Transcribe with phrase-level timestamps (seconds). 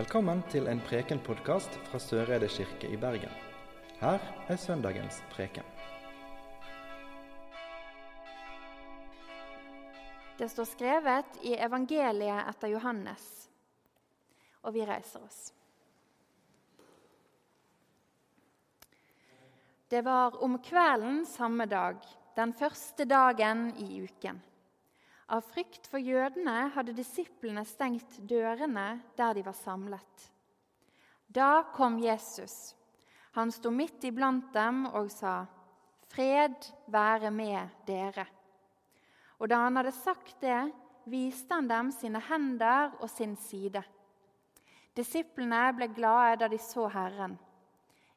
[0.00, 3.32] Velkommen til en Preken-podkast fra Søreide kirke i Bergen.
[4.00, 5.66] Her er søndagens preken.
[10.38, 13.26] Det står skrevet i evangeliet etter Johannes,
[14.64, 15.42] og vi reiser oss.
[19.90, 22.00] Det var om kvelden samme dag,
[22.40, 24.40] den første dagen i uken.
[25.30, 30.24] Av frykt for jødene hadde disiplene stengt dørene der de var samlet.
[31.30, 32.74] Da kom Jesus.
[33.38, 35.46] Han sto midt iblant dem og sa,
[36.10, 38.26] 'Fred være med dere.'
[39.38, 40.72] Og da han hadde sagt det,
[41.06, 43.84] viste han dem sine hender og sin side.
[44.96, 47.38] Disiplene ble glade da de så Herren.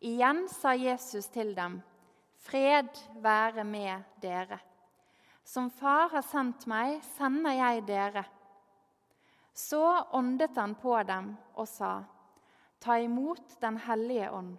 [0.00, 1.82] Igjen sa Jesus til dem,
[2.38, 4.69] 'Fred være med dere.'
[5.50, 8.22] Som Far har sendt meg, sender jeg dere.
[9.50, 9.82] Så
[10.14, 12.04] åndet han på dem og sa,
[12.78, 14.52] Ta imot Den hellige ånd.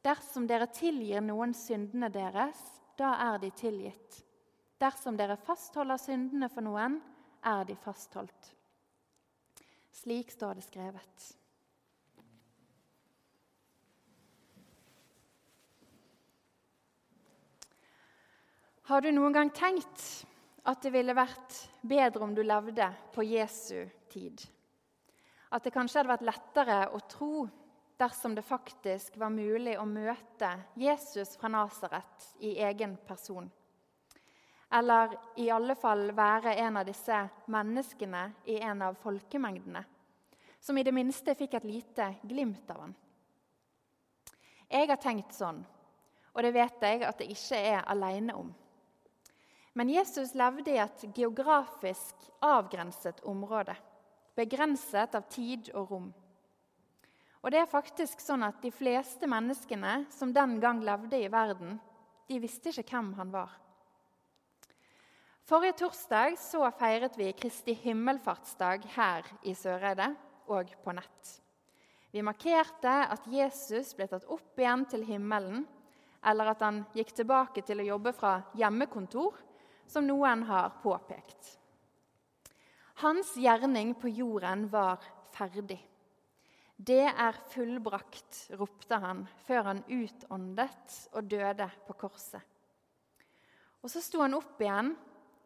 [0.00, 2.56] Dersom dere tilgir noen syndene deres,
[2.96, 4.22] da er de tilgitt.
[4.80, 6.96] Dersom dere fastholder syndene for noen,
[7.44, 8.54] er de fastholdt.
[9.92, 11.28] Slik står det skrevet.
[18.86, 20.02] Har du noen gang tenkt
[20.62, 24.42] at det ville vært bedre om du levde på Jesu tid?
[25.50, 27.48] At det kanskje hadde vært lettere å tro
[27.98, 33.48] dersom det faktisk var mulig å møte Jesus fra Nasaret i egen person?
[34.70, 37.18] Eller i alle fall være en av disse
[37.50, 38.20] menneskene
[38.54, 39.82] i en av folkemengdene,
[40.62, 42.94] som i det minste fikk et lite glimt av han.
[44.70, 45.58] Jeg har tenkt sånn,
[46.30, 48.54] og det vet jeg at jeg ikke er alene om.
[49.76, 53.74] Men Jesus levde i et geografisk avgrenset område,
[54.36, 56.06] begrenset av tid og rom.
[57.44, 61.76] Og det er faktisk sånn at De fleste menneskene som den gang levde i verden,
[62.26, 63.52] de visste ikke hvem han var.
[65.46, 70.08] Forrige torsdag så feiret vi Kristi himmelfartsdag her i Søreide
[70.50, 71.36] og på nett.
[72.10, 75.66] Vi markerte at Jesus ble tatt opp igjen til himmelen,
[76.26, 79.36] eller at han gikk tilbake til å jobbe fra hjemmekontor
[79.86, 81.58] som noen har påpekt.
[83.02, 85.02] Hans gjerning på jorden var
[85.34, 85.78] ferdig.
[86.76, 92.40] Det er fullbrakt, ropte han før han utåndet og døde på korset.
[93.80, 94.94] Og Så sto han opp igjen,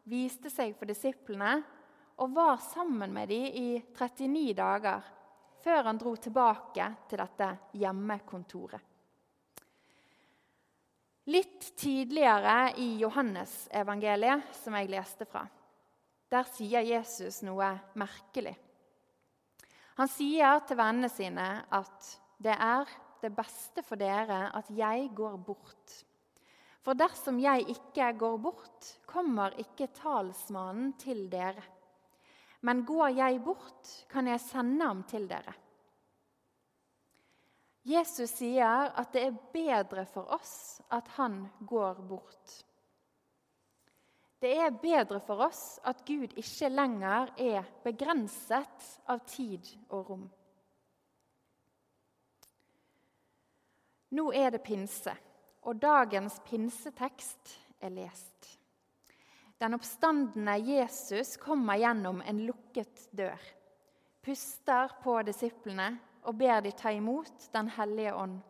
[0.08, 1.58] viste seg for disiplene
[2.20, 5.02] og var sammen med dem i 39 dager,
[5.60, 8.89] før han dro tilbake til dette hjemmekontoret.
[11.30, 15.44] Litt tidligere i Johannesevangeliet, som jeg leste fra,
[16.30, 17.68] der sier Jesus noe
[18.00, 18.56] merkelig.
[20.00, 22.08] Han sier til vennene sine at
[22.41, 25.94] det er det beste for dere at jeg går bort.
[26.80, 31.62] For dersom jeg ikke går bort, kommer ikke talsmannen til dere.
[32.66, 35.54] Men går jeg bort, kan jeg sende ham til dere.
[37.82, 42.56] Jesus sier at det er bedre for oss at han går bort.
[44.41, 50.28] Det er bedre for oss at Gud ikke lenger er begrenset av tid og rom.
[54.16, 55.12] Nå er det pinse,
[55.62, 57.52] og dagens pinsetekst
[57.84, 58.56] er lest.
[59.60, 63.41] Den oppstandende Jesus kommer gjennom en lukket dør,
[64.24, 65.92] puster på disiplene
[66.25, 68.41] og ber de ta imot Den hellige ånd,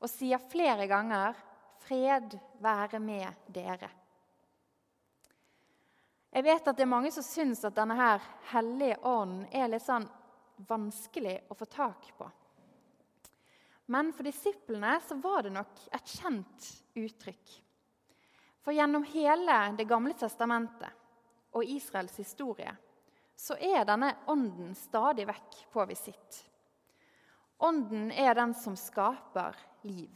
[0.00, 1.34] og sier flere ganger
[1.78, 3.90] 'Fred være med dere'.
[6.32, 8.20] Jeg vet at det er mange som syns at denne her
[8.52, 10.08] hellige ånden er litt sånn
[10.68, 12.28] vanskelig å få tak på.
[13.86, 17.54] Men for disiplene så var det nok et kjent uttrykk.
[18.60, 20.92] For gjennom hele Det gamle testamentet
[21.56, 22.74] og Israels historie
[23.38, 26.42] så er denne ånden stadig vekk på visitt.
[27.58, 30.14] Ånden er den som skaper liv.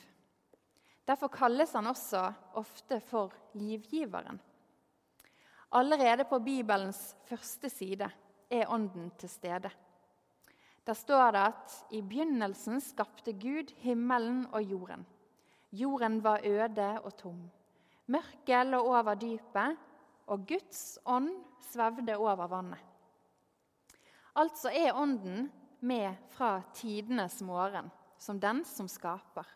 [1.06, 4.38] Derfor kalles han også ofte for livgiveren.
[5.72, 8.10] Allerede på Bibelens første side
[8.50, 9.70] er Ånden til stede.
[10.86, 15.06] Der står det at i begynnelsen skapte Gud himmelen og jorden.
[15.72, 17.50] Jorden var øde og tom.
[18.06, 19.78] Mørket lå over dypet,
[20.26, 21.30] og Guds ånd
[21.60, 22.78] svevde over vannet.
[24.36, 25.50] Altså er Ånden
[25.82, 29.46] med fra tidenes morgen, som den som skaper.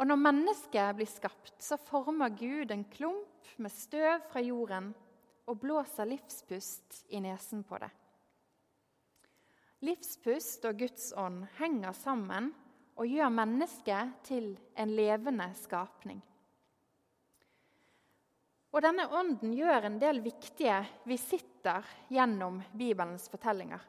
[0.00, 4.90] Og når mennesket blir skapt, så former Gud en klump med støv fra jorden
[5.50, 7.90] og blåser livspust i nesen på det.
[9.84, 12.50] Livspust og Guds ånd henger sammen
[13.00, 16.18] og gjør mennesket til en levende skapning.
[18.70, 20.76] Og denne ånden gjør en del viktige
[21.08, 23.80] visitter gjennom Bibelens fortellinger.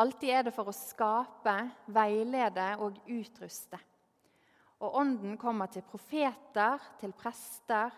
[0.00, 1.54] Alltid er det for å skape,
[1.92, 3.78] veilede og utruste.
[4.80, 7.92] Og ånden kommer til profeter, til prester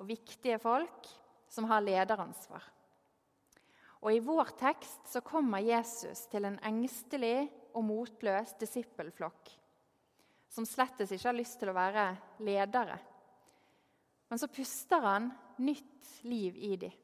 [0.00, 1.10] og viktige folk
[1.46, 2.64] som har lederansvar.
[4.02, 9.54] Og I vår tekst så kommer Jesus til en engstelig og motløs disippelflokk
[10.54, 12.04] som slettes ikke har lyst til å være
[12.46, 12.98] ledere.
[14.30, 16.94] Men så puster han nytt liv i dem.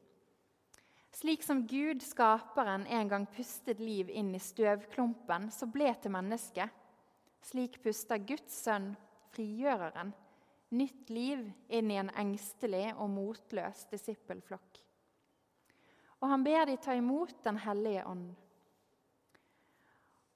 [1.11, 6.69] Slik som Gud, skaperen, en gang pustet liv inn i støvklumpen, så ble til menneske.
[7.43, 8.93] Slik puster Guds sønn,
[9.35, 10.13] frigjøreren,
[10.71, 14.85] nytt liv inn i en engstelig og motløs disippelflokk
[16.21, 18.29] og han ber de ta imot Den hellige ånd.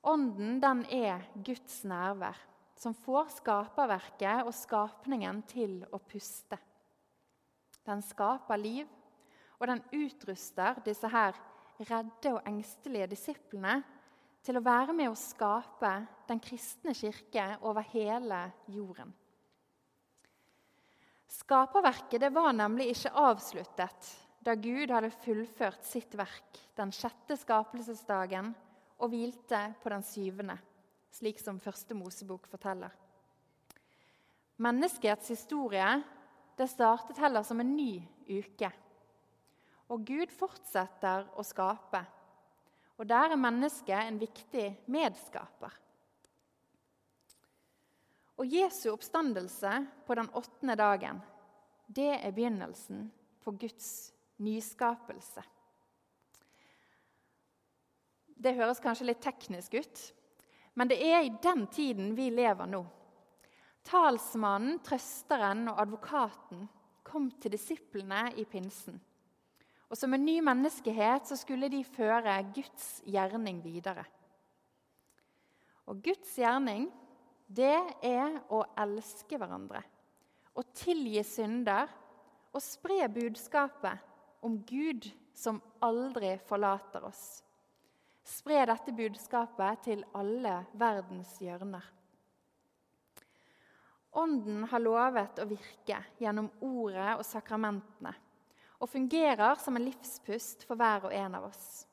[0.06, 2.38] Ånden den er Guds nærvær,
[2.78, 6.60] som får skaperverket og skapningen til å puste.
[7.86, 8.90] Den skaper liv,
[9.60, 11.38] og den utruster disse her
[11.80, 13.80] redde og engstelige disiplene
[14.46, 15.92] til å være med å skape
[16.30, 18.42] den kristne kirke over hele
[18.72, 19.14] jorden.
[21.36, 24.12] Skaperverket var nemlig ikke avsluttet
[24.46, 28.52] da Gud hadde fullført sitt verk den sjette skapelsesdagen
[29.02, 30.56] og hvilte på den syvende,
[31.12, 32.94] slik som Første Mosebok forteller.
[34.62, 35.88] Menneskets historie
[36.56, 37.98] startet heller som en ny
[38.30, 38.70] uke.
[39.94, 42.02] Og Gud fortsetter å skape.
[42.96, 45.74] Og der er mennesket en viktig medskaper.
[48.36, 49.78] Og Jesu oppstandelse
[50.08, 51.22] på den åttende dagen,
[51.88, 53.06] det er begynnelsen
[53.44, 54.12] på Guds
[54.44, 55.44] nyskapelse.
[58.36, 60.02] Det høres kanskje litt teknisk ut,
[60.76, 62.82] men det er i den tiden vi lever nå.
[63.86, 66.66] Talsmannen, trøsteren og advokaten
[67.06, 68.98] kom til disiplene i pinsen.
[69.90, 74.06] Og Som en ny menneskehet så skulle de føre Guds gjerning videre.
[75.86, 76.88] Og Guds gjerning,
[77.46, 79.84] det er å elske hverandre.
[80.56, 81.92] Å tilgi synder
[82.56, 84.02] og spre budskapet
[84.46, 85.06] om Gud
[85.36, 87.44] som aldri forlater oss.
[88.26, 91.84] Spre dette budskapet til alle verdens hjørner.
[94.16, 98.16] Ånden har lovet å virke gjennom ordet og sakramentene
[98.80, 101.86] og fungerer som en livspust for hver og en av oss.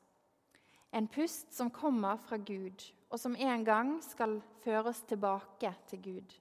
[0.93, 6.01] En pust som kommer fra Gud, og som en gang skal føre oss tilbake til
[6.01, 6.35] Gud.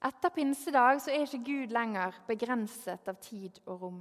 [0.00, 4.00] Etter pinsedag så er ikke Gud lenger begrenset av tid og rom.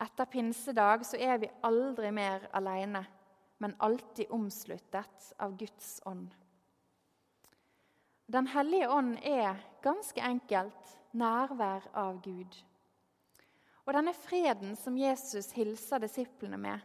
[0.00, 3.02] Etter pinsedag så er vi aldri mer alene,
[3.60, 6.30] men alltid omsluttet av Guds ånd.
[8.30, 12.56] Den hellige ånd er ganske enkelt nærvær av Gud.
[13.90, 16.78] Og denne freden som Jesus hilser disiplene med,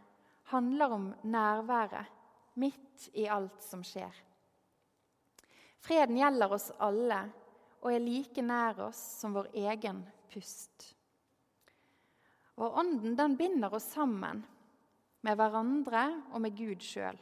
[0.50, 2.10] handler om nærværet
[2.58, 4.10] midt i alt som skjer.
[5.86, 7.20] Freden gjelder oss alle
[7.84, 10.02] og er like nær oss som vår egen
[10.34, 10.90] pust.
[12.58, 14.42] Og Ånden den binder oss sammen
[15.22, 17.22] med hverandre og med Gud sjøl.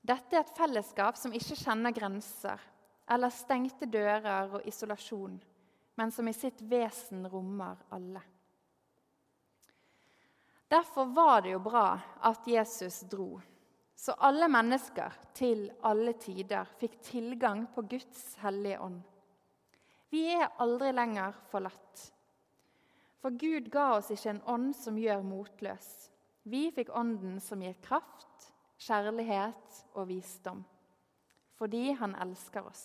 [0.00, 2.64] Dette er et fellesskap som ikke kjenner grenser
[3.12, 5.36] eller stengte dører og isolasjon,
[6.00, 8.24] men som i sitt vesen rommer alle.
[10.74, 13.38] Derfor var det jo bra at Jesus dro,
[13.94, 18.96] så alle mennesker til alle tider fikk tilgang på Guds hellige ånd.
[20.10, 22.02] Vi er aldri lenger forlatt.
[23.22, 25.86] For Gud ga oss ikke en ånd som gjør motløs.
[26.42, 28.50] Vi fikk ånden som gir kraft,
[28.82, 30.66] kjærlighet og visdom,
[31.54, 32.84] fordi han elsker oss.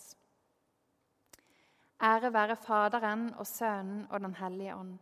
[2.00, 4.98] Ære være Faderen og Sønnen og Den hellige ånd,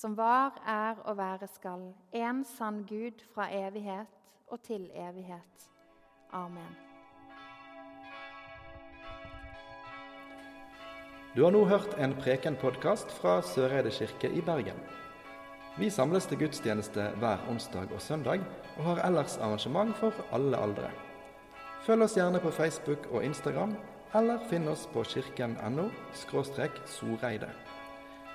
[0.00, 4.06] som var, er og være skal, en sann Gud fra evighet
[4.46, 5.70] og til evighet.
[6.32, 6.76] Amen.
[11.34, 14.78] Du har nå hørt en Preken-podkast fra Søreide kirke i Bergen.
[15.78, 18.40] Vi samles til gudstjeneste hver onsdag og søndag,
[18.78, 20.90] og har ellers arrangement for alle aldre.
[21.86, 23.76] Følg oss gjerne på Facebook og Instagram,
[24.14, 25.90] eller finn oss på kirken.no
[26.86, 27.50] soreide.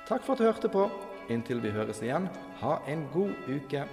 [0.07, 0.87] Takk for at du hørte på.
[1.31, 2.27] Inntil vi høres igjen,
[2.59, 3.85] ha en god uke.